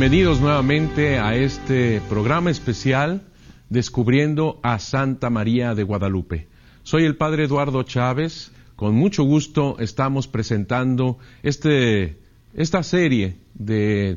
[0.00, 3.20] Bienvenidos nuevamente a este programa especial
[3.68, 6.46] Descubriendo a Santa María de Guadalupe.
[6.84, 8.50] Soy el Padre Eduardo Chávez.
[8.76, 12.16] Con mucho gusto estamos presentando este,
[12.54, 14.16] esta serie de,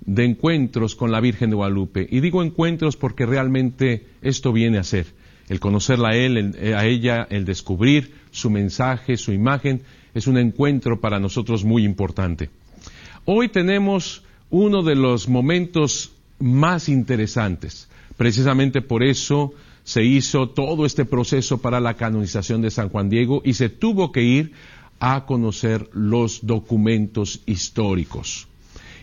[0.00, 2.08] de encuentros con la Virgen de Guadalupe.
[2.10, 5.06] Y digo encuentros porque realmente esto viene a ser.
[5.48, 11.00] El conocerla a él, a ella, el descubrir su mensaje, su imagen, es un encuentro
[11.00, 12.50] para nosotros muy importante.
[13.26, 17.88] Hoy tenemos uno de los momentos más interesantes.
[18.16, 23.42] Precisamente por eso se hizo todo este proceso para la canonización de San Juan Diego
[23.44, 24.52] y se tuvo que ir
[24.98, 28.46] a conocer los documentos históricos.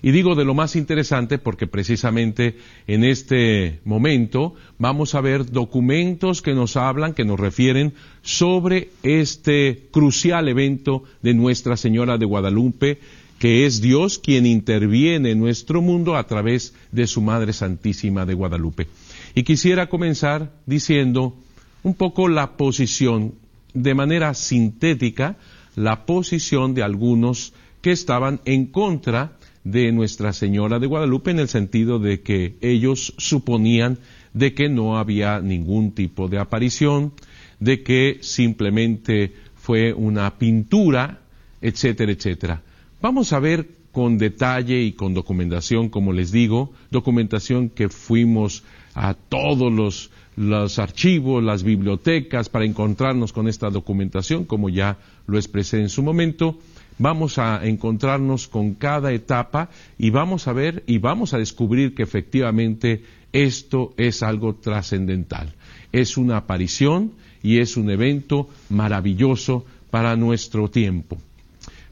[0.04, 6.44] Y digo de lo más interesante porque precisamente en este momento vamos a ver documentos
[6.44, 13.00] que nos hablan, que nos refieren sobre este crucial evento de Nuestra Señora de Guadalupe
[13.40, 18.34] que es Dios quien interviene en nuestro mundo a través de su Madre Santísima de
[18.34, 18.88] Guadalupe.
[19.36, 21.36] Y quisiera comenzar diciendo
[21.84, 23.36] un poco la posición,
[23.74, 25.38] de manera sintética,
[25.76, 31.50] la posición de algunos que estaban en contra de Nuestra Señora de Guadalupe en el
[31.50, 34.00] sentido de que ellos suponían
[34.34, 37.14] de que no había ningún tipo de aparición,
[37.60, 41.22] de que simplemente fue una pintura,
[41.62, 42.62] etcétera, etcétera.
[43.00, 48.64] Vamos a ver con detalle y con documentación, como les digo, documentación que fuimos
[48.96, 54.98] a todos los, archivos, las bibliotecas para encontrarnos con esta documentación, como ya
[55.28, 56.58] lo expresé en su momento.
[56.98, 59.70] Vamos a encontrarnos con cada etapa
[60.00, 65.54] y vamos a ver y vamos a descubrir que efectivamente esto es algo trascendental.
[65.92, 67.12] Es una aparición
[67.44, 71.20] y es un evento maravilloso para nuestro tiempo.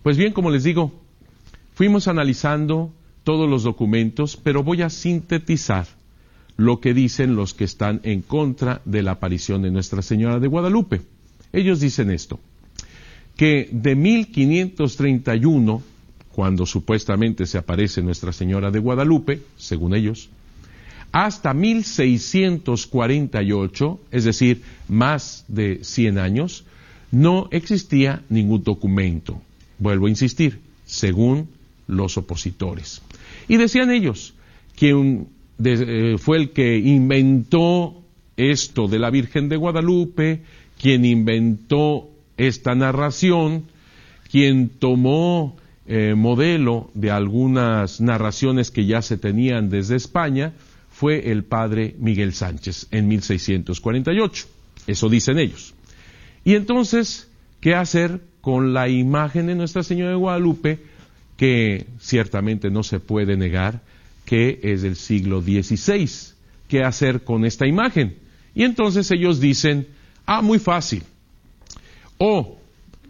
[0.05, 0.91] Pues bien, como les digo,
[1.73, 2.93] fuimos analizando
[3.23, 5.88] todos los documentos, pero voy a sintetizar
[6.57, 10.47] lo que dicen los que están en contra de la aparición de Nuestra Señora de
[10.47, 11.01] Guadalupe.
[11.51, 12.39] Ellos dicen esto,
[13.35, 15.81] que de 1531,
[16.33, 20.29] cuando supuestamente se aparece Nuestra Señora de Guadalupe, según ellos,
[21.11, 26.63] hasta 1648, es decir, más de 100 años,
[27.09, 29.41] no existía ningún documento,
[29.80, 31.50] Vuelvo a insistir, según
[31.88, 33.02] los opositores.
[33.47, 34.34] Y decían ellos,
[34.75, 35.28] quien
[35.63, 38.02] eh, fue el que inventó
[38.38, 40.41] esto de la Virgen de Guadalupe,
[40.80, 43.66] quien inventó esta narración,
[44.31, 45.56] quien tomó
[45.88, 50.53] eh, modelo de algunas narraciones que ya se tenían desde España,
[50.90, 54.47] fue el padre Miguel Sánchez en 1648.
[54.88, 55.74] Eso dicen ellos.
[56.44, 60.78] Y entonces, ¿qué hacer con la imagen de Nuestra Señora de Guadalupe,
[61.35, 63.81] que ciertamente no se puede negar
[64.23, 66.07] que es del siglo XVI.
[66.67, 68.17] ¿Qué hacer con esta imagen?
[68.53, 69.88] Y entonces ellos dicen,
[70.28, 71.01] ah, muy fácil.
[72.19, 72.59] O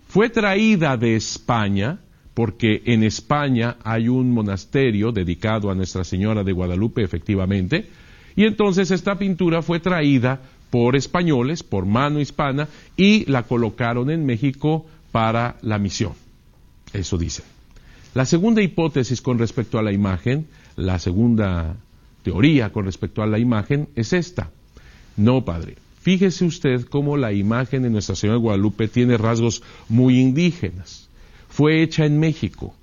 [0.07, 1.99] fue traída de España,
[2.33, 7.89] porque en España hay un monasterio dedicado a Nuestra Señora de Guadalupe, efectivamente,
[8.37, 14.25] y entonces esta pintura fue traída por españoles, por mano hispana, y la colocaron en
[14.25, 14.85] México
[15.15, 16.11] para la misión.
[16.91, 17.41] Eso dice.
[18.15, 21.77] La segunda hipótesis con respecto a la imagen, la segunda
[22.21, 24.51] teoría con respecto a la imagen es esta.
[25.15, 25.77] No, padre.
[26.01, 31.07] Fíjese usted cómo la imagen de Nuestra Señora de Guadalupe tiene rasgos muy indígenas.
[31.47, 32.75] Fue hecha en México.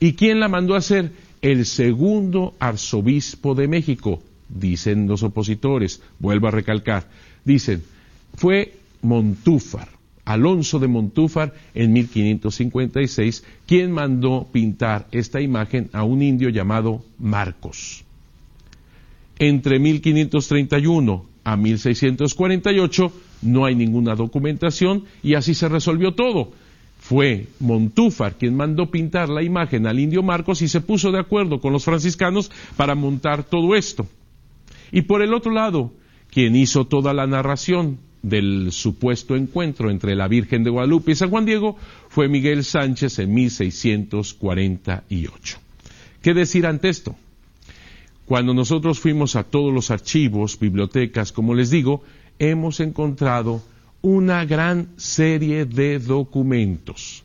[0.00, 1.12] ¿Y quién la mandó a hacer?
[1.40, 6.02] El segundo arzobispo de México, dicen los opositores.
[6.18, 7.08] Vuelvo a recalcar.
[7.44, 7.84] Dicen,
[8.34, 9.95] fue Montúfar.
[10.26, 18.04] Alonso de Montúfar en 1556, quien mandó pintar esta imagen a un indio llamado Marcos.
[19.38, 23.12] Entre 1531 a 1648
[23.42, 26.52] no hay ninguna documentación y así se resolvió todo.
[26.98, 31.60] Fue Montúfar quien mandó pintar la imagen al indio Marcos y se puso de acuerdo
[31.60, 34.08] con los franciscanos para montar todo esto.
[34.90, 35.92] Y por el otro lado,
[36.30, 41.30] quien hizo toda la narración del supuesto encuentro entre la Virgen de Guadalupe y San
[41.30, 41.76] Juan Diego
[42.08, 45.58] fue Miguel Sánchez en 1648.
[46.20, 47.14] ¿Qué decir ante esto?
[48.24, 52.02] Cuando nosotros fuimos a todos los archivos, bibliotecas, como les digo,
[52.40, 53.62] hemos encontrado
[54.02, 57.22] una gran serie de documentos.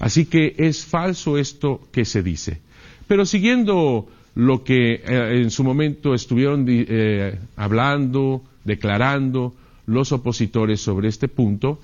[0.00, 2.58] Así que es falso esto que se dice.
[3.06, 9.54] Pero siguiendo lo que eh, en su momento estuvieron eh, hablando, declarando,
[9.90, 11.80] los opositores sobre este punto,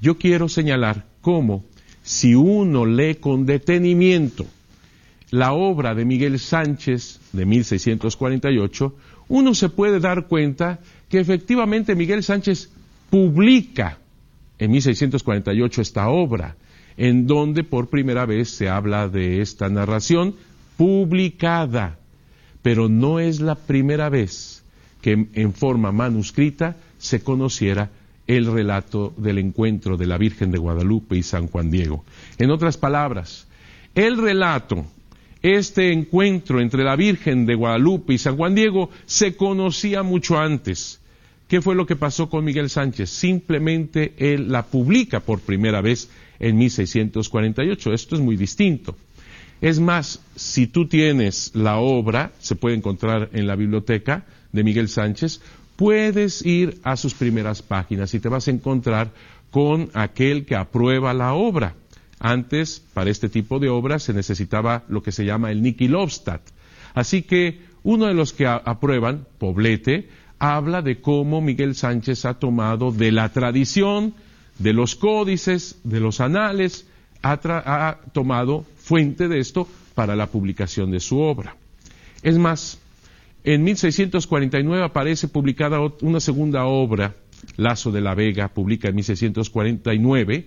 [0.00, 1.64] yo quiero señalar cómo
[2.02, 4.46] si uno lee con detenimiento
[5.30, 8.94] la obra de Miguel Sánchez de 1648,
[9.28, 12.70] uno se puede dar cuenta que efectivamente Miguel Sánchez
[13.08, 13.98] publica
[14.58, 16.56] en 1648 esta obra,
[16.96, 20.34] en donde por primera vez se habla de esta narración
[20.76, 21.98] publicada,
[22.62, 24.62] pero no es la primera vez
[25.00, 27.90] que en forma manuscrita se conociera
[28.28, 32.04] el relato del encuentro de la Virgen de Guadalupe y San Juan Diego.
[32.38, 33.48] En otras palabras,
[33.96, 34.86] el relato,
[35.42, 41.00] este encuentro entre la Virgen de Guadalupe y San Juan Diego se conocía mucho antes.
[41.48, 43.10] ¿Qué fue lo que pasó con Miguel Sánchez?
[43.10, 46.08] Simplemente él la publica por primera vez
[46.38, 47.92] en 1648.
[47.92, 48.96] Esto es muy distinto.
[49.60, 54.88] Es más, si tú tienes la obra, se puede encontrar en la biblioteca de Miguel
[54.88, 55.40] Sánchez,
[55.76, 59.10] puedes ir a sus primeras páginas y te vas a encontrar
[59.50, 61.74] con aquel que aprueba la obra.
[62.18, 66.42] Antes, para este tipo de obras, se necesitaba lo que se llama el Lobstadt.
[66.94, 70.08] Así que uno de los que aprueban, Poblete,
[70.38, 74.14] habla de cómo Miguel Sánchez ha tomado de la tradición,
[74.58, 76.86] de los códices, de los anales,
[77.22, 81.56] ha, tomado fuente de esto para la publicación de su obra.
[82.22, 82.78] Es más,
[83.44, 87.16] en 1649 aparece publicada una segunda obra,
[87.56, 90.46] Lazo de la Vega, publica en 1649,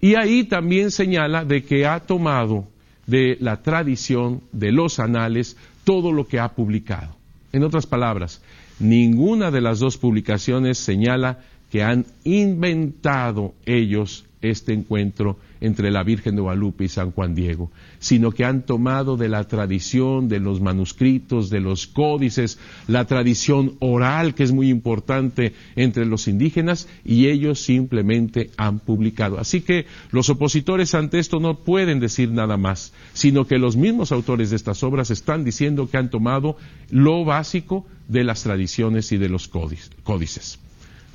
[0.00, 2.66] y ahí también señala de que ha tomado
[3.06, 7.16] de la tradición, de los anales, todo lo que ha publicado.
[7.52, 8.42] En otras palabras,
[8.80, 11.40] ninguna de las dos publicaciones señala
[11.70, 17.70] que han inventado ellos este encuentro entre la Virgen de Guadalupe y San Juan Diego,
[18.00, 22.58] sino que han tomado de la tradición, de los manuscritos, de los códices,
[22.88, 29.38] la tradición oral, que es muy importante entre los indígenas, y ellos simplemente han publicado.
[29.38, 34.12] Así que los opositores ante esto no pueden decir nada más, sino que los mismos
[34.12, 36.56] autores de estas obras están diciendo que han tomado
[36.90, 40.58] lo básico de las tradiciones y de los códices.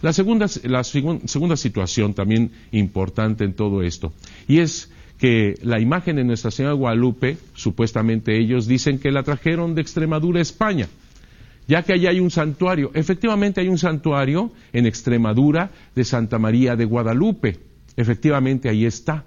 [0.01, 4.13] La segunda, segunda situación también importante en todo esto,
[4.47, 9.23] y es que la imagen de Nuestra Señora de Guadalupe, supuestamente ellos dicen que la
[9.23, 10.88] trajeron de Extremadura, España,
[11.67, 12.91] ya que allí hay un santuario.
[12.94, 17.57] Efectivamente hay un santuario en Extremadura de Santa María de Guadalupe.
[17.97, 19.25] Efectivamente ahí está.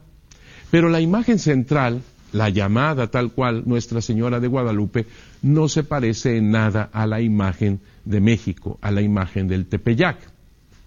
[0.70, 2.00] Pero la imagen central,
[2.32, 5.06] la llamada tal cual Nuestra Señora de Guadalupe,
[5.42, 10.39] no se parece en nada a la imagen de México, a la imagen del Tepeyac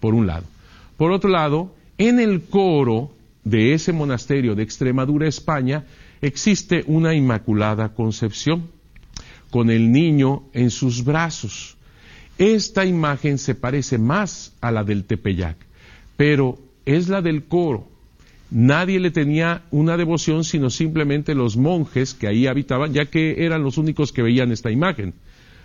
[0.04, 0.44] por un lado.
[0.98, 3.10] Por otro lado, en el coro
[3.42, 5.86] de ese monasterio de Extremadura, España,
[6.20, 8.68] existe una Inmaculada Concepción
[9.48, 11.78] con el niño en sus brazos.
[12.36, 15.56] Esta imagen se parece más a la del Tepeyac,
[16.18, 17.88] pero es la del coro.
[18.50, 23.62] Nadie le tenía una devoción sino simplemente los monjes que ahí habitaban, ya que eran
[23.62, 25.14] los únicos que veían esta imagen.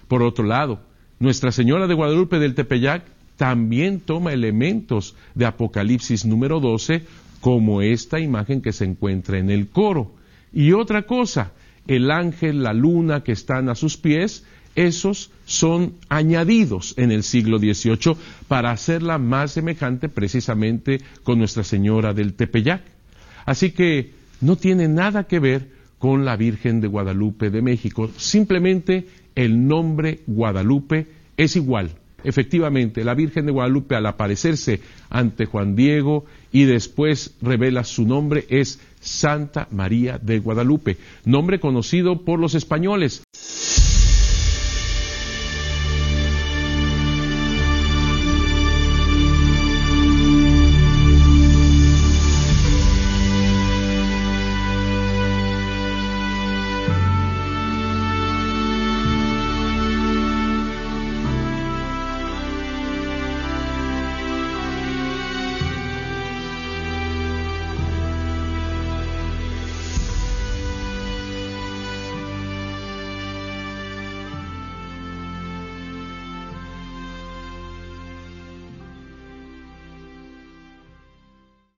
[0.08, 0.80] Por otro lado,
[1.20, 7.04] Nuestra Señora de Guadalupe del Tepeyac también toma elementos de Apocalipsis número 12,
[7.40, 10.14] como esta imagen que se encuentra en el coro.
[10.52, 11.54] Y otra cosa,
[11.88, 14.44] el ángel, la luna que están a sus pies,
[14.76, 18.18] esos son añadidos en el siglo XVIII
[18.50, 22.82] para hacerla más semejante precisamente con Nuestra Señora del Tepeyac.
[23.46, 29.08] Así que no tiene nada que ver con la Virgen de Guadalupe de México, simplemente
[29.36, 31.92] el nombre Guadalupe es igual
[32.24, 38.46] Efectivamente, la Virgen de Guadalupe al aparecerse ante Juan Diego y después revela su nombre
[38.50, 43.24] es Santa María de Guadalupe, nombre conocido por los españoles.